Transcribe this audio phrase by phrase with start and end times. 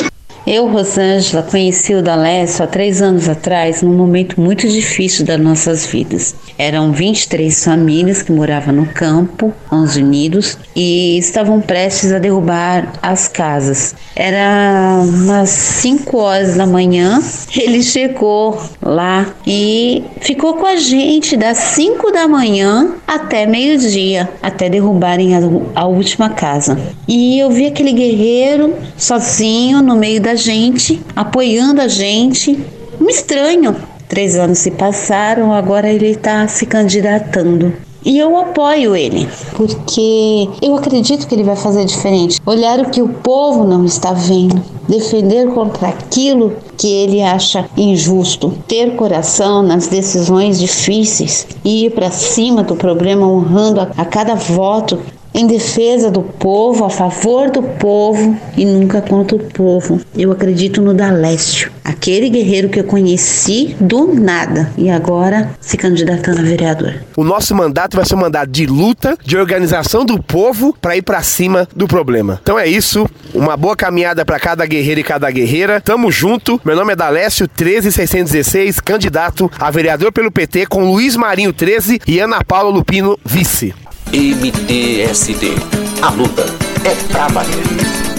[0.52, 5.86] Eu, Rosângela, conheci o Dalécio há três anos atrás, num momento muito difícil das nossas
[5.86, 6.36] vidas.
[6.58, 13.29] Eram 23 famílias que moravam no campo, 11 unidos, e estavam prestes a derrubar as
[13.29, 13.96] casas.
[14.14, 17.22] Era umas 5 horas da manhã,
[17.55, 24.68] ele chegou lá e ficou com a gente das 5 da manhã até meio-dia, até
[24.70, 25.40] derrubarem a,
[25.76, 26.77] a última casa.
[27.08, 32.59] E eu vi aquele guerreiro sozinho no meio da gente, apoiando a gente.
[32.99, 33.76] Um estranho.
[34.09, 37.73] Três anos se passaram, agora ele está se candidatando.
[38.04, 42.41] E eu apoio ele, porque eu acredito que ele vai fazer diferente.
[42.46, 44.59] Olhar o que o povo não está vendo,
[44.90, 52.10] defender contra aquilo que ele acha injusto, ter coração nas decisões difíceis e ir para
[52.10, 54.98] cima do problema honrando a, a cada voto
[55.34, 59.99] em defesa do povo, a favor do povo e nunca contra o povo.
[60.15, 66.39] Eu acredito no Dalécio, aquele guerreiro que eu conheci do nada e agora se candidatando
[66.39, 66.95] a vereador.
[67.15, 71.01] O nosso mandato vai ser um mandato de luta, de organização do povo para ir
[71.01, 72.39] para cima do problema.
[72.41, 75.81] Então é isso, uma boa caminhada para cada guerreiro e cada guerreira.
[75.81, 76.59] Tamo junto.
[76.63, 82.19] Meu nome é Dalécio 13616, candidato a vereador pelo PT com Luiz Marinho 13 e
[82.19, 83.73] Ana Paula Lupino vice.
[84.13, 85.55] MTST.
[86.01, 86.43] A luta
[86.83, 88.10] é pra valer.